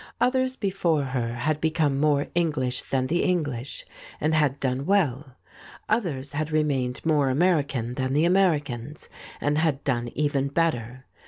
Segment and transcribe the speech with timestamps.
[0.19, 3.85] Others before her had become more English than the English,
[4.19, 5.35] and had done well;
[5.87, 9.09] others had remained more American than the Americans,
[9.39, 11.05] and had done even better.